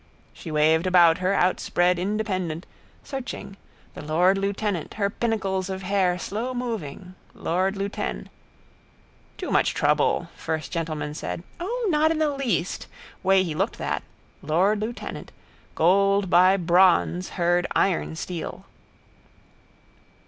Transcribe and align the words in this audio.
She 0.33 0.49
waved 0.49 0.87
about 0.87 1.19
her 1.19 1.35
outspread 1.35 1.99
Independent, 1.99 2.65
searching, 3.03 3.55
the 3.93 4.01
lord 4.01 4.35
lieutenant, 4.35 4.95
her 4.95 5.11
pinnacles 5.11 5.69
of 5.69 5.83
hair 5.83 6.15
slowmoving, 6.17 7.13
lord 7.35 7.77
lieuten. 7.77 8.27
Too 9.37 9.51
much 9.51 9.75
trouble, 9.75 10.29
first 10.35 10.71
gentleman 10.71 11.13
said. 11.13 11.43
O, 11.59 11.85
not 11.91 12.09
in 12.09 12.17
the 12.17 12.31
least. 12.31 12.87
Way 13.21 13.43
he 13.43 13.53
looked 13.53 13.77
that. 13.77 14.01
Lord 14.41 14.81
lieutenant. 14.81 15.31
Gold 15.75 16.31
by 16.31 16.57
bronze 16.57 17.29
heard 17.37 17.67
iron 17.75 18.15
steel. 18.15 18.65